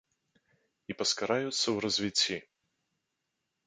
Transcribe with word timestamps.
І 0.93 0.95
паскараюцца 1.03 1.53
ў 1.53 1.77
развіцці. 1.89 2.43